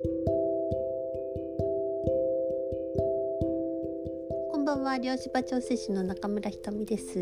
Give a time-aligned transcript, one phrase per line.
[0.00, 0.06] こ
[4.56, 7.18] んばんは漁師場調整士の中村ひとみです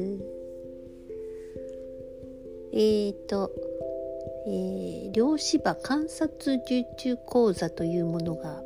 [2.74, 3.50] えーと、
[4.46, 8.60] えー、漁師場観察受注講座というものが、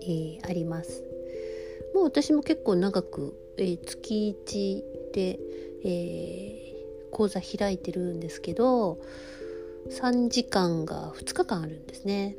[0.00, 1.04] えー、あります
[1.94, 5.38] もう私も結構長く、えー、月1で、
[5.84, 9.02] えー、講座開いてるんですけど
[9.90, 12.36] 3時間が2日間あるんですね。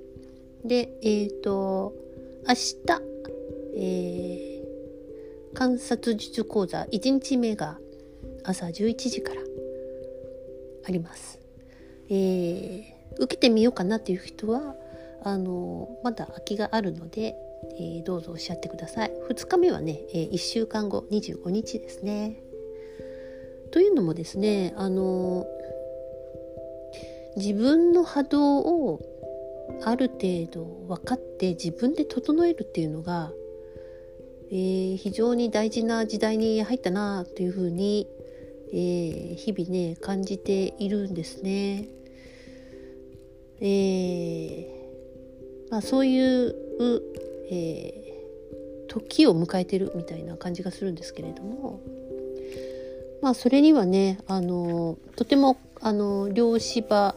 [0.65, 1.93] で、えっ、ー、と、
[2.47, 2.77] 明日、
[3.77, 7.79] えー、観察術講座1日目が
[8.43, 9.41] 朝11時から
[10.85, 11.39] あります。
[12.09, 12.83] えー、
[13.17, 14.75] 受けてみようかなっていう人は、
[15.23, 17.35] あの、まだ空きがあるので、
[17.79, 19.11] えー、どうぞおっしゃってください。
[19.29, 22.41] 2日目はね、えー、1週間後25日ですね。
[23.71, 25.45] というのもですね、あの
[27.37, 28.99] 自分の波動を
[29.83, 33.31] ある程度分かって自分で整えるっていうのが、
[34.51, 38.07] えー、非常に大事な時代に入ったなというふうに、
[38.73, 41.87] えー、日々ね感じているんですね。
[43.59, 46.55] えー、まあ、そういう、
[47.51, 48.01] え
[48.91, 51.79] 時を迎えてるみたいな感じがするんですけれども
[53.21, 57.15] まあそれにはねあのとてもあの漁師場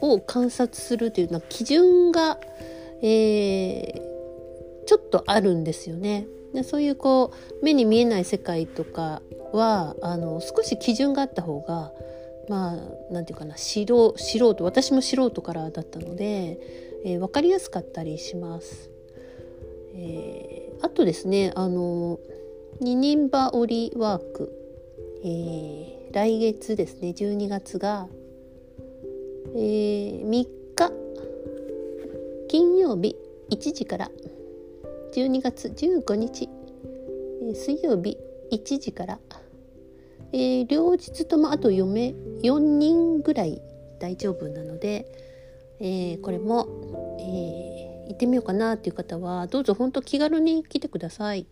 [0.00, 2.38] を観察するというのは基準が、
[3.02, 6.26] えー、ちょっとあるんですよね。
[6.52, 11.92] でそういうこう目に見えない世界とかはあの少し基準があった方が
[12.48, 16.58] まあなんていうかな素人素人私も素人からだったので、
[17.04, 18.90] えー、分かりやすかったりします。
[19.94, 22.18] えー、あとですねあの
[22.80, 24.52] 二人羽織ワーク、
[25.22, 28.08] えー、来月ですね12月が
[29.54, 30.48] えー、3日。
[32.48, 33.16] 金曜日
[33.50, 34.10] 1時から。
[35.12, 36.48] 12月15日、
[37.42, 38.16] え、水曜日
[38.52, 39.18] 1時から、
[40.32, 43.60] えー、両日ともあと嫁4人ぐらい
[43.98, 45.06] 大丈夫なので、
[45.80, 46.68] え、これも、
[47.18, 51.46] え、行ってみようかなっていう方はどうぞ本当気軽に来てください。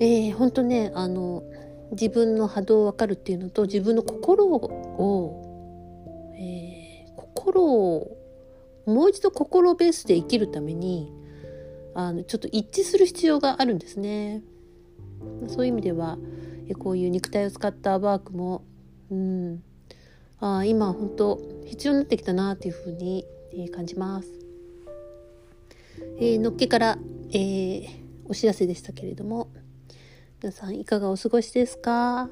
[0.00, 1.44] えー、本当ねあの
[1.92, 5.43] 自分の波動を分かるっていうのと自分の心を
[6.36, 8.16] えー、心を
[8.86, 11.12] もう一度心ベースで生きるために
[11.94, 14.42] あのちょっと一致する必要があるんですね。
[15.48, 16.18] そういう意味では
[16.78, 18.62] こういう肉体を使ったワークも、
[19.10, 19.62] うん、
[20.40, 24.28] あ今本当必要になってきたなというふうに、え、感じます。
[26.18, 26.98] えー、のっけから、
[27.30, 27.86] えー、
[28.26, 29.48] お知らせでしたけれども
[30.42, 32.28] 皆さんいかがお過ごしですか？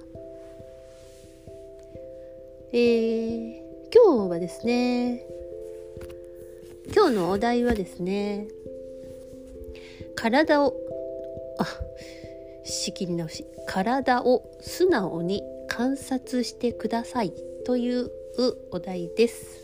[2.73, 3.62] えー、
[3.95, 5.27] 今日はですね
[6.95, 8.49] 今日のお題はですね
[10.17, 10.75] 体を
[11.59, 11.67] あ
[12.65, 17.35] 仕切り直し体を素直に観察してください
[17.67, 18.11] という
[18.71, 19.61] お題です。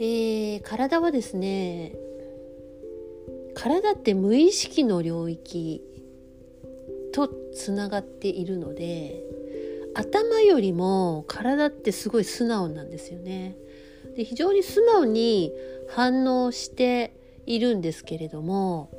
[0.00, 1.96] えー、体はですね
[3.54, 5.82] 体って無意識の領域
[7.12, 9.24] とつながっているので
[9.98, 13.56] 頭よりも体ってすごい素直なんですよね。
[14.16, 15.52] で非常に素直に
[15.88, 17.14] 反応して
[17.46, 18.90] いるんですけれども、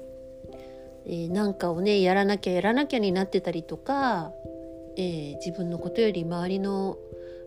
[1.06, 4.34] えー、なんかをねやらなきゃやらなきゃになってたりとか、
[4.98, 6.98] えー、自分のことより周りの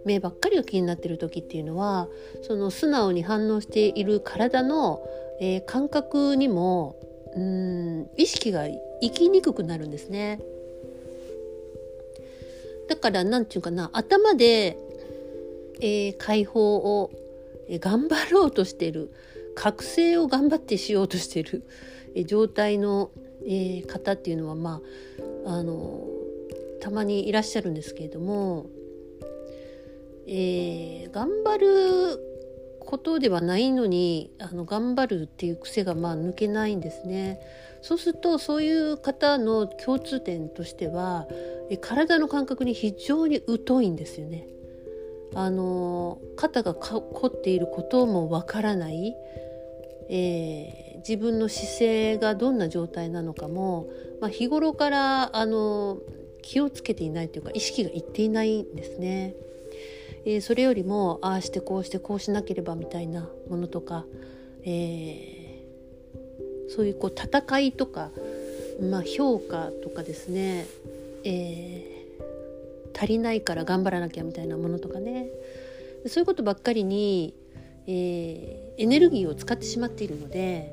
[0.07, 2.09] 目ばっかりが気になってる時っていうのは
[2.43, 5.03] その素直に反応している体の、
[5.41, 6.97] えー、感覚にも
[7.37, 8.67] うん意識が
[9.03, 10.41] 生きにくくなるんですね。
[12.89, 14.77] だから何て言うかな頭で、
[15.81, 17.11] えー、解放を、
[17.69, 19.11] えー、頑張ろうとしてる。
[19.55, 21.65] 覚醒を頑張ってしようとしてる、
[22.15, 23.11] えー、状態の、
[23.45, 24.81] えー、方っていうのはま
[25.45, 26.07] ああの
[26.81, 28.67] たまにいらっしゃるんですけれども、
[30.27, 32.32] えー、頑張る
[32.83, 37.41] ことではないのにあの頑張るっていう癖がまあ抜けないんですね。
[37.81, 41.27] そうするとそういう方の共通点としては
[41.81, 44.47] 体の感覚に非常に疎いんですよね。
[45.35, 49.15] あの肩が凝っていることもわからない、
[50.11, 53.89] えー、自分の姿勢がどんな状態なのかも、
[54.21, 56.01] まあ、日頃からあの
[56.43, 59.35] 気をつけていないというか意識がいっていないんですね。
[60.25, 64.05] えー、それよりもああしてこうしてこうしなければみたいなものとか、
[64.65, 68.11] えー、そういうこう戦いとか、
[68.81, 70.67] まあ、評価とかですね
[71.25, 75.27] えー、足りないから頑張らなきゃみたいなものとかね
[76.07, 77.33] そういうことばっかりに、
[77.87, 80.73] え、エネルギーを使ってしまっているので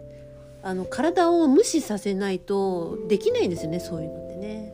[0.63, 4.73] あの体を無視させないとできないんですよねそういうのってね。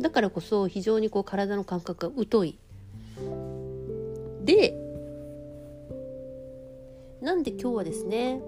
[0.00, 2.58] だからこそ非常にこう体の感覚が疎い。
[4.44, 4.74] で
[7.22, 8.42] なんで今日はですね、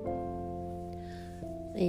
[1.77, 1.81] え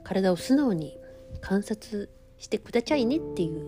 [0.00, 0.96] ー、体を素直に
[1.40, 2.08] 観察
[2.38, 3.66] してくだちゃいねっていう、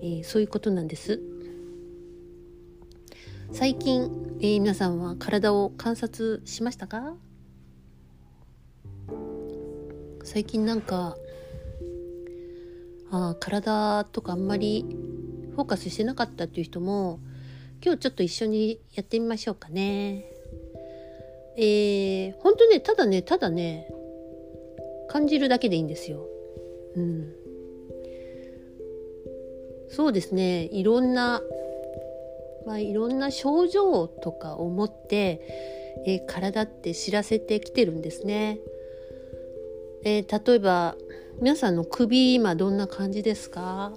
[0.00, 1.20] えー、そういうことなんです。
[3.52, 7.14] 最近、えー、皆さんは体を観察しましたか？
[10.24, 11.16] 最近なんか
[13.10, 14.84] あ体とかあんまり
[15.52, 17.20] フォーカスしてなかったっていう人も
[17.82, 20.24] 今日ちょっと一緒にやってみましょうかね。
[21.56, 23.88] えー、本当ねただねただね
[25.08, 26.26] 感じるだけでいいんですよ。
[26.96, 27.34] うん。
[29.90, 31.42] そうですねいろんな
[32.66, 35.40] まあ、いろんな症状とかを持って、
[36.04, 38.58] えー、体って知らせてきてるんですね。
[40.04, 40.94] えー、例えば
[41.40, 43.94] 皆さんの首今どんな感じですか？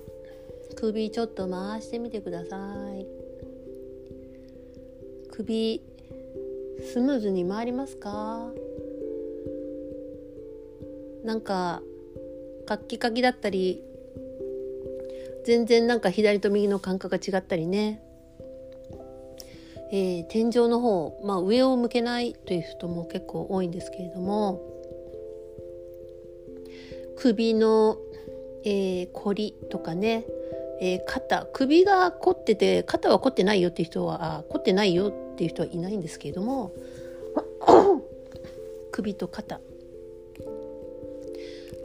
[0.78, 2.56] 首ちょっと回してみてくださ
[2.96, 3.21] い。
[5.32, 5.82] 首
[6.94, 8.52] スムーズに回りますか？
[11.24, 11.82] なんか
[12.66, 13.84] カッキカキだったり
[15.46, 18.04] 全然なんか左と右の感覚が違ったりね。
[19.94, 24.62] えー、天井の方、まあ、上を向けないという人も結構多いんですけれども
[27.18, 27.98] 首の、
[28.64, 30.24] えー、凝りとかね、
[30.80, 36.72] えー、肩首が凝ってて肩は凝ってないよっていう人はあ凝ってないよっていう人はいないんですけれども
[38.92, 39.60] 首と肩、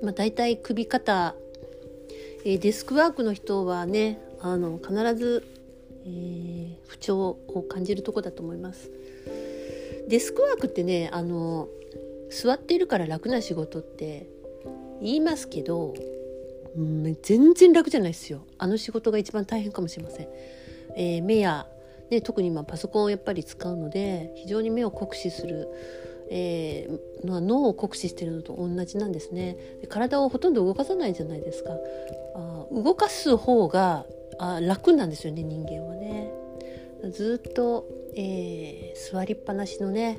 [0.02, 1.34] まあ、大体首肩、
[2.44, 5.44] えー、デスクワークの人はねあの必ず
[6.08, 8.92] えー、不調を感じるとこだと思います。
[10.06, 11.68] デスクワークってねあの
[12.30, 14.28] 座っているから楽な仕事って
[15.02, 15.94] 言いますけど、
[16.76, 20.28] うん、全然楽じゃないですよあの仕事が一番大変かもしれません。
[20.94, 21.66] えー、目や、
[22.10, 25.68] ね、特に今パソコンをやっぱり使うので非常に目を酷使する、
[26.30, 29.56] えーまあ、脳を酷使してるのと同じなんですね。
[29.80, 31.70] で体をほとんど動かさないじゃないですか。
[32.34, 34.06] あ動かす方が
[34.38, 36.30] あ楽なんですよね人間はね。
[37.10, 37.86] ずっと、
[38.16, 40.18] えー、座りっぱなしのね、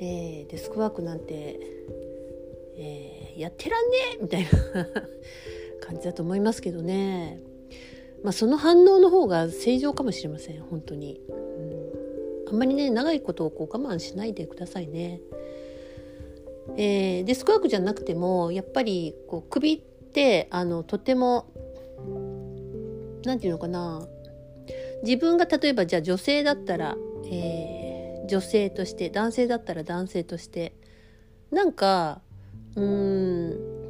[0.00, 1.60] えー、デスクワークなんて、
[2.76, 4.48] えー、やってらんねえみたいな
[5.86, 7.40] 感じだと思いますけどね。
[8.22, 10.62] まあその反応の方が正常かもしれません。
[10.62, 15.20] 本当に、うん、あんまりね長いことをこう我慢しないでくださいね。
[16.76, 21.46] えー、デスクワークじゃなくてもやっぱりこう首ってあのとても
[23.24, 24.06] 何て言うのかな。
[25.02, 30.74] 自分が例えばじゃあ女性だったら、えー、女性として男性だったら男性として
[31.50, 32.20] なんか
[32.76, 33.80] うーん。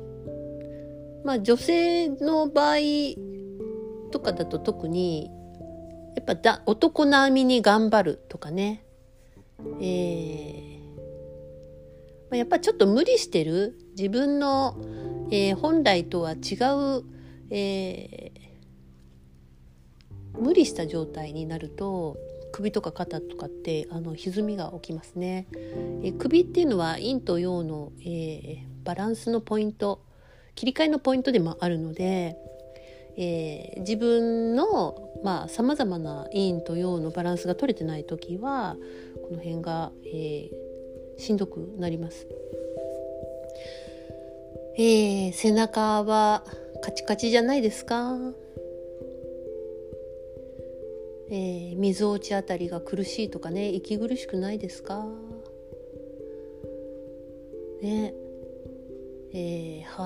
[1.25, 2.77] まあ女性の場合
[4.11, 5.31] とかだと特に
[6.17, 8.85] やっぱだ男並みに頑張るとかね、
[9.81, 10.81] えー
[12.31, 13.79] ま、やっぱちょっと無理してる？
[13.97, 14.77] 自分の、
[15.31, 17.05] えー、本来とは違う、
[17.51, 22.17] えー、無理した状態になると
[22.53, 25.47] 首とか肩とかってあの歪みが起きますね。
[26.03, 30.03] え首っていうのは陰と陽の、えー、バランスのポイント
[30.57, 32.37] 切り替えのポイントでもあるので、
[33.23, 34.97] えー、自分の
[35.49, 38.79] さまざ、まな陰と陽のバランスが取れてない時は
[39.23, 42.27] この辺が、えー、しんどくなります。
[44.79, 46.45] えー、背中は
[46.81, 48.17] カチカチじゃないですか？
[51.31, 55.05] えー、水落ちあたりが苦しいとかね息苦しくないですか？
[57.83, 58.15] ね。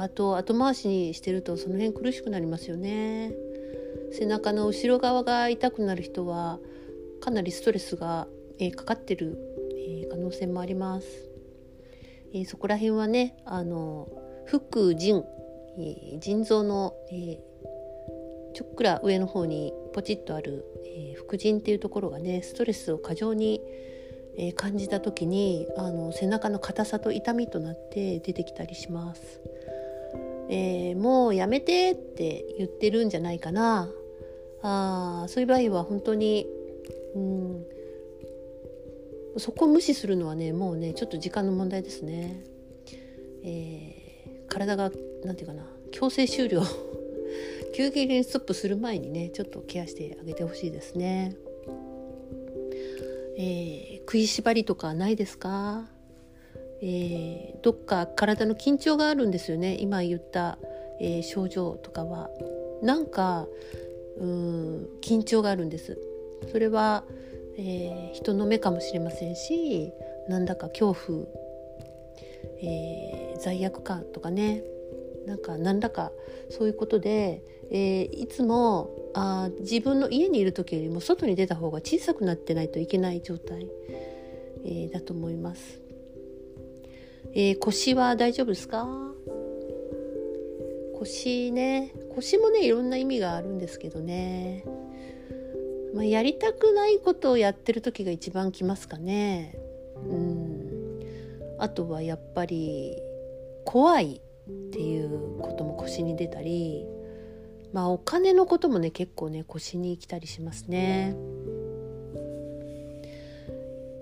[0.03, 3.33] えー、トを後回しにしてるとその辺苦しくなりますよね
[4.13, 6.59] 背中の後ろ側が痛くなる人は
[7.21, 8.27] かなりストレスが、
[8.59, 9.39] えー、かかってる、
[9.77, 11.07] えー、可能性もあります、
[12.33, 14.09] えー、そこら辺はねあの
[14.47, 15.25] 腹腎、
[15.79, 17.39] え、腎臓の、え、
[18.55, 23.63] ちょっくら上の方にポチッとある、えー、副腎っていうところがねストレスを過剰に、
[24.37, 29.41] え、感じた時にあの背中の硬さと痛みとなって出てきたりします。
[30.49, 33.89] えー、もうやめてって言ってるんじゃないかな
[34.63, 36.47] あそういう場合は本当に、
[37.15, 37.67] うん、
[39.37, 42.45] そこを無視するのはねもうねちょっと時間の問題ですね。
[43.47, 44.91] えー、体が
[45.23, 46.63] 何て言うかな強制終了
[47.77, 51.37] 急激にストップする前にねちょっとケアしてあげてほしいですね。
[53.37, 55.91] えー、食いしばりとかないですか、
[56.87, 59.79] えー、どっか体の緊張があるんですよね。
[59.81, 60.59] 今言った、
[61.01, 62.29] えー、症状とかは。
[62.83, 63.47] なんか
[64.19, 65.99] うん緊張があるんです。
[66.53, 67.05] それは、
[67.57, 69.93] えー、人の目かもしれませんし
[70.29, 71.27] なんだか恐怖、
[72.61, 74.63] えー、罪悪感とかね。
[75.27, 76.13] なんか何らか
[76.51, 83.67] そういうことで、えー、いつもあ自分の家にいる時よりも外に出た方が小さくなってないといけない状態、
[84.67, 85.81] え、だと思います、
[87.35, 88.87] えー、腰は大丈夫ですか？
[90.95, 91.93] 腰ね。
[92.15, 94.65] 腰もねいろんな意味があるんですけどね、
[95.93, 99.59] まあ、やりたくないことをやってる時が一番きますかね。
[100.09, 101.01] うん。
[101.59, 102.97] あとはやっぱり
[103.65, 106.87] 怖いっていうことも腰に出たり
[107.73, 111.17] まあお金のこともね結構ね腰に来たりしますね。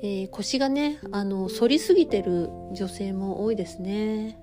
[0.04, 4.38] えー、腰がねあの反りすぎてる女性も多いですね。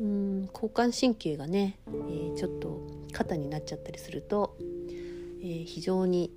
[0.00, 2.80] うん交感神経がね、えー、ちょっと
[3.12, 4.56] 肩になっちゃったりすると、
[5.40, 6.32] えー、非常に、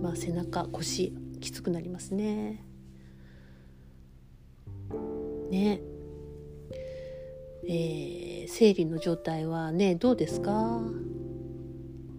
[0.00, 2.64] まあ、背中腰きつくなりますね。
[5.50, 5.80] ね
[7.64, 10.80] えー、生理の状態はねどうですか？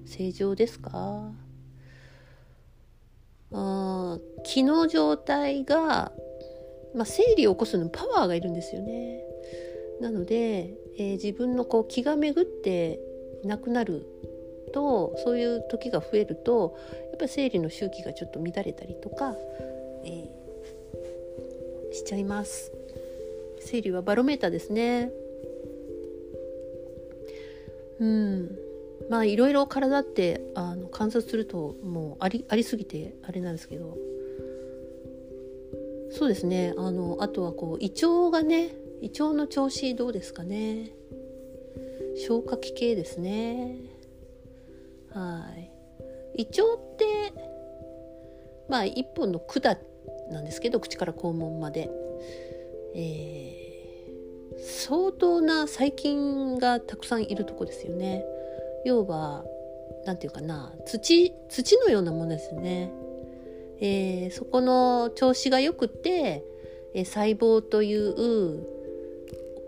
[0.06, 1.32] 正常ですか？
[3.52, 6.12] あ気の状態が、
[6.96, 9.24] まあ、生理を起こすのにパワーがいるんですよね。
[10.02, 13.00] なので、えー、自分のこう気が巡って
[13.44, 14.06] なくなる
[14.74, 16.78] とそういう時が増えると
[17.10, 19.36] やっぱり生理の周期がちょっと乱れたりとか、
[20.04, 22.72] えー、しちゃいます。
[23.60, 25.12] 生理はバロメーターですね。
[28.00, 28.58] うん
[29.10, 33.98] まあいろいろ体ってあの観察するともうありありすぎてあれなんですけど
[36.16, 36.74] そうですね。
[36.78, 38.70] あのあとはこう胃腸がね
[39.02, 40.92] 胃腸の調子どうですかね。
[42.28, 43.78] 消化器系ですね。
[45.12, 45.72] はい。
[46.42, 47.06] 胃腸って
[48.70, 49.78] まあ一本の管
[50.32, 51.90] なんですけど口から肛門まで、
[52.96, 53.64] えー
[54.66, 58.24] 相当な細菌がたくさんいるとこですよね。
[58.86, 59.44] 要は
[60.06, 62.92] 何て言うかな土土のようなものですね、
[63.86, 66.42] えー、そこの調子がよくて、
[66.94, 68.66] えー、細胞という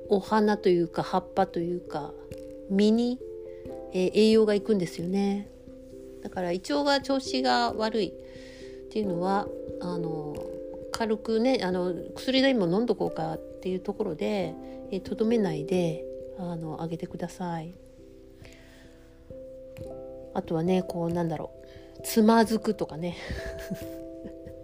[0.07, 2.13] お花というか葉っぱというか
[2.69, 3.19] 実に、
[3.91, 5.49] えー、栄養がいくんですよね。
[6.23, 8.07] だから胃腸が調子が悪い。
[8.07, 8.11] っ
[8.89, 9.49] ていうのは
[9.81, 10.33] あの
[10.93, 14.55] 軽くねあの薬代も飲んどこうかっていうところで
[15.03, 16.05] とど、めないで
[16.39, 17.73] あのあげてください。
[20.33, 21.51] あとはねこうなんだろ
[21.99, 22.01] う。
[22.05, 23.17] つまずくとかね。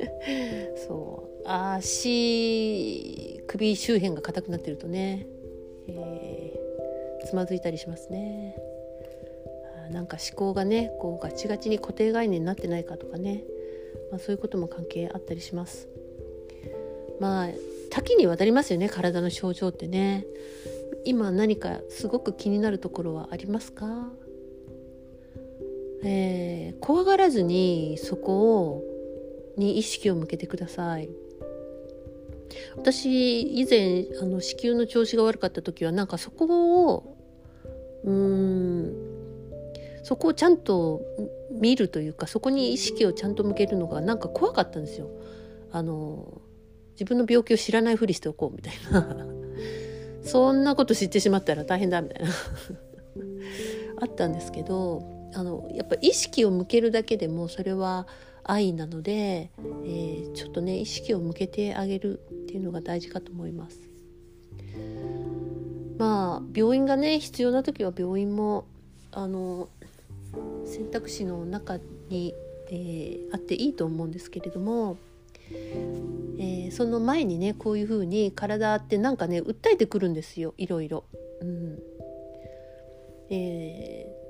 [0.88, 1.32] そう。
[1.44, 5.28] 足首周辺が硬くなってるとね、
[5.88, 8.56] えー、つまずいたりしますね。
[9.92, 13.44] なんか思考がねこうガチガチに固定概念になってないかとかね、
[14.10, 15.90] まあ、そういうことも関係あったりします。
[17.20, 17.50] まあ
[17.90, 20.26] 多岐にわたりますよね体の症状ってね。
[21.04, 24.12] 今何かすごく気になるところはありますか、
[26.04, 28.84] えー、怖がらずにそこを
[29.58, 31.10] に意識を向けてください。
[32.76, 37.18] 私以前あの子宮の調子が悪かった時はなんかそこを
[38.04, 38.96] うん
[40.04, 41.02] そこをちゃんと
[41.52, 45.10] 見るというかそこに意識をちゃんと向けるのがなんか怖かったんですよ。
[45.72, 46.42] あの
[46.94, 49.28] 自分の病気を知らないふりしておこうみたいな。
[50.24, 52.30] そんなこと知ってしまったら大変だみたいな。
[54.02, 55.04] あったんですけど
[55.34, 58.08] あのやっぱ意識を向けるだけでもそれは
[58.44, 59.52] 愛なので、
[59.86, 63.80] えー、ちょっとね意識を向けてあげるっていうのが大事かと思います。
[65.98, 68.66] まあ病院がね必要な時は病院も
[69.12, 69.70] あの
[70.66, 71.78] 選択肢の中
[72.10, 72.34] に、
[72.70, 74.98] えー、あっていいと思うんですけれども
[76.40, 81.04] えー、その前にねこういうふうに体ってなんかね訴えてくるんですよいろいろ。
[81.42, 81.80] うん
[83.30, 84.21] えー、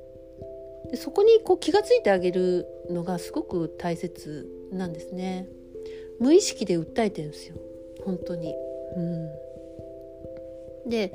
[0.89, 5.47] でそこにこう気が付いてあげるのがすごく大切なんですね。
[6.19, 7.55] 無意識で訴えてるんですよ
[8.05, 8.53] 本当に。
[8.95, 8.99] う
[10.87, 11.13] ん、で、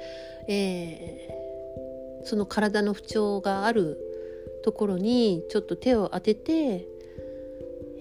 [0.49, 3.99] えー、その体の不調がある
[4.65, 6.89] ところにちょっと手を当てて、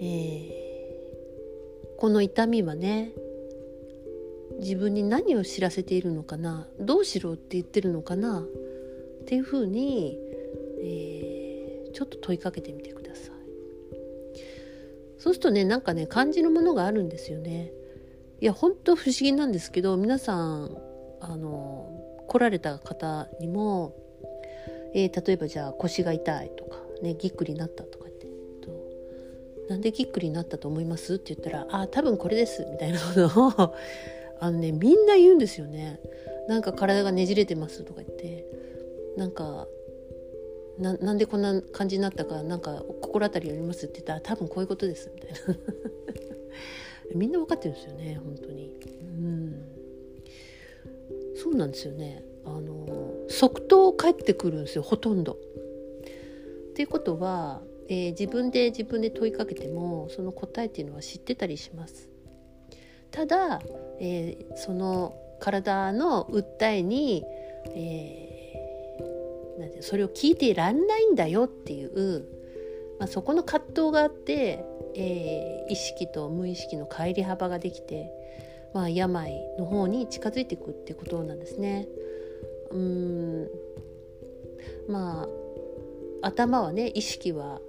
[0.01, 0.65] えー
[1.97, 3.11] この痛みはね
[4.59, 8.43] 自分に何を知らせているのかなどうしろって言ってるのかなっ
[9.25, 10.17] ていうふうに、
[10.81, 11.34] えー、
[11.95, 13.35] ちょっと問いかけてみてください。
[15.17, 17.71] そうするとねなんかね感じるものがあるんですよね
[18.41, 20.77] いや本当不思議なんですけど皆さん
[21.19, 21.89] あの
[22.27, 23.95] 来られた方にも、
[24.93, 28.27] えー、例えばじゃあ腰が痛いとかねぎっくりになったとか言って
[29.67, 31.15] なんでぎっくりになったと思います？
[31.15, 33.75] って言ったら「あ多分これです」みたいなことを
[34.39, 35.99] あのねみんな言うんですよね。
[36.47, 38.45] なんか体がねじれてますとか言って
[39.17, 39.67] なんか
[40.77, 45.37] ななんでこんな感じになったかなんか心当たりありますって言ったら多分こういうことですみたいな。
[47.15, 48.79] みんな分かってるんですよね本当に。
[49.01, 49.65] うん。
[51.35, 52.23] そうなんですよね。
[52.45, 52.85] あの
[53.27, 55.33] 即答返ってくるんですよほとんど。
[55.33, 62.09] っていうことは、えー、自分で自分で問いかけてもその答えっていうのは知ってたりします。
[63.11, 63.61] ただ、
[63.99, 67.23] えー、その体の訴えに、
[67.69, 68.24] えー、
[69.57, 72.25] なんてそれを聞いていらんないんだよっていう、
[72.99, 78.11] まあ、そこの葛藤があって、えー、意識と無意識の乖離幅ができて、
[78.73, 81.87] まあ、病の方に近づいていくってことなんですね。
[82.71, 83.49] うん。
[84.89, 85.27] ま
[86.21, 87.59] あ頭はね意識は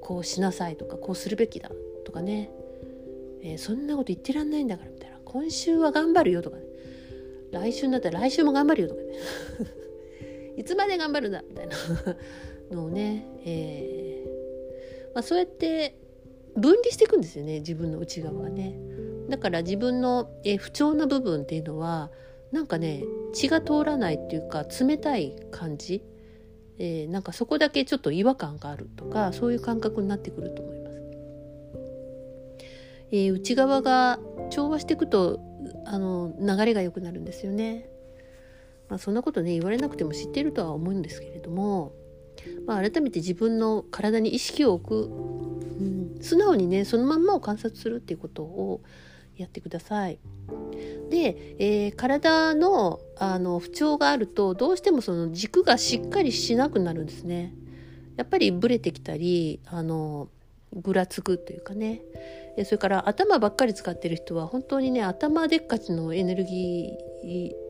[0.00, 1.70] こうしなさいとかこうするべきだ
[2.04, 2.50] とかね、
[3.42, 5.18] えー、そんなこと言ってらんないんだからみたいな。
[5.24, 6.62] 今週は頑張るよとかね。
[7.52, 9.08] 来週になったら来週も頑張るよとかね。
[10.62, 11.42] いつまで頑張るんだ？
[11.42, 11.76] みたいな
[12.70, 15.98] のをね、えーまあ、そうやって
[16.56, 18.78] 分離していくんですよね自分の内側がね。
[19.28, 22.12] だから自分の、えー、不調な部分っていうのは
[22.52, 23.02] なんかね
[23.32, 26.04] 血が通らないっていうか冷たい感じ、
[26.78, 31.02] えー、なんかそこだけちょっと違和感があるとかそういう感覚になってくると思います。
[33.10, 35.40] えー、内側が調和していくと
[35.86, 37.91] あの流れが良くなるんですよね。
[38.92, 41.94] まあ、そんなことね言われなくても知ってるとは思うんですけれども、
[42.66, 48.82] まあ、改めて自分の体に意識を置く、うん、素直にねそのまんまを観察するっていうことを
[49.38, 50.18] やってください。
[51.08, 57.54] で、えー、体のあの不調があるとどうしてもその軸がしっかりしなくなるんですね。
[58.18, 60.28] やっぱりブレてきたりあの
[60.74, 62.02] ぐらつくというかね
[62.66, 67.61] それから頭ばっかり使ってる人は本当にね頭でっかちのエネルギー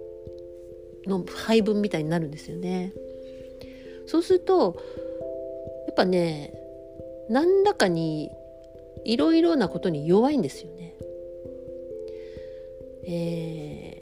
[1.06, 2.92] の配分みたいになるんですよね。
[4.06, 4.76] そうすると
[5.86, 6.52] やっぱね
[7.28, 8.30] 何らかに
[9.04, 10.94] いろいろなことに弱いんですよね。
[13.04, 14.00] え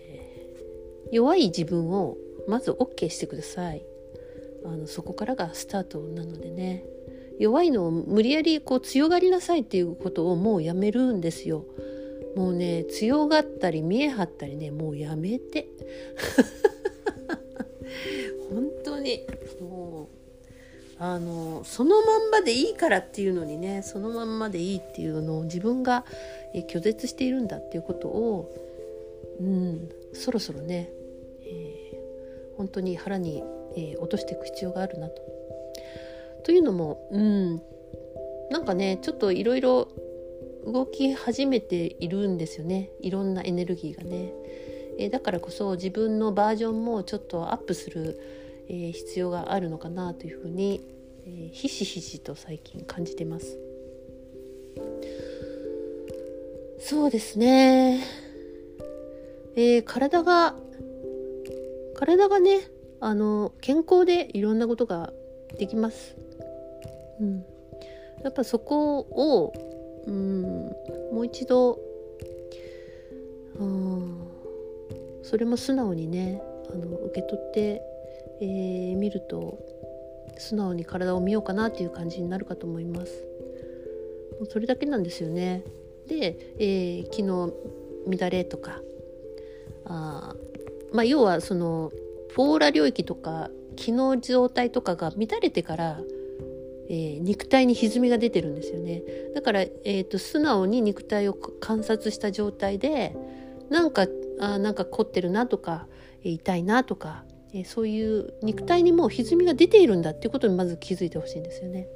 [1.06, 2.16] ー、弱い自分を
[2.48, 3.84] まず OK してください。
[4.64, 6.84] あのそこからがスタートなのでね。
[7.38, 11.64] 弱いのを無理やりこう強がりなさいっていうことをもうやめるんですよ。
[12.36, 15.68] もうね強がったり見え張ったりねもうやめて
[19.16, 20.20] にもう。
[21.02, 26.04] あのそのまんまでいいからっていうのにねそのまんまでいいっていうのを自分が
[26.68, 28.54] 拒絶しているんだっていうことを、
[29.40, 30.90] うん、そろそろね、
[31.42, 33.42] えー、本当に腹に、
[33.76, 35.22] えー、落としていく必要があるなと。
[36.44, 37.62] というのもうん
[38.50, 39.88] なんかねちょっといろいろ
[40.66, 42.90] 動き始めているんですよね。
[43.00, 44.32] いろんなエネルギーがね、
[44.98, 48.20] え、だからこそ自分のバージョンもちょっとアップする、
[48.72, 50.80] えー、必要があるのかなというふうに、
[51.26, 53.58] えー、ひしひしと最近感じてます。
[56.78, 58.00] そうですね。
[59.56, 60.54] えー、体が
[61.96, 62.60] 体がね
[63.00, 65.12] あの健康でいろんなことが
[65.58, 66.14] できます。
[67.20, 67.44] うん、
[68.22, 69.52] やっぱそこを、
[70.06, 70.42] うん、
[71.12, 71.80] もう一度、
[73.58, 74.28] うん、
[75.24, 76.40] それも素直にね
[76.72, 77.89] あの受け取って、
[78.40, 79.58] えー、見ると
[80.38, 83.24] 素直に体を見ようかなっていう感じになるかと思います。
[84.38, 85.62] もうそれだけなんですよね。
[86.06, 87.52] で、えー、気の
[88.06, 88.80] 乱れとか
[89.84, 90.34] あ
[90.92, 91.92] まあ要はその
[92.30, 96.00] フォーラ領域とか気の状態とかが乱れてから
[96.92, 103.14] えー、肉体に歪みが出てるんですよねだから、えーと、素直に肉体を観察した状態で
[103.70, 104.08] なんか
[104.40, 105.86] あなんか凝ってるなとか、
[106.24, 111.88] え、痛いなとか、え、そういう肉体にもう歪みが出ているんだっていうことにまず気づいてほしいんですよね。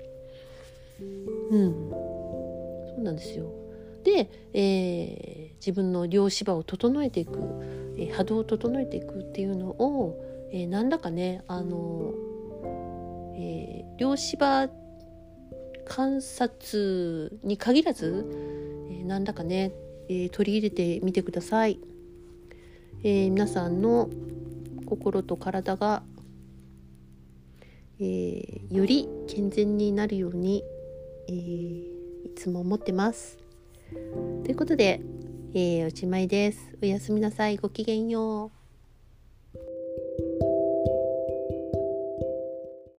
[1.50, 3.50] うん、そうなんですよ。
[4.04, 7.38] で、えー、自分の両芝を整えていく、
[7.96, 12.14] えー、波動を整えていくっていうのを、えー、何らかねあの、
[13.36, 14.68] えー、両芝
[15.86, 18.26] 観察に限らず、
[18.90, 19.72] えー、何らかね、
[20.08, 21.78] えー、取り入れてみてください、
[23.02, 24.08] えー、皆さんの
[24.84, 26.02] 心と体が、
[28.00, 30.62] えー、より健全になるように、
[31.28, 33.38] えー、いつも思ってます。
[34.44, 35.00] ということで、
[35.54, 36.76] えー、おしまいです。
[36.82, 37.56] おやすみなさい。
[37.56, 38.63] ごきげんよう。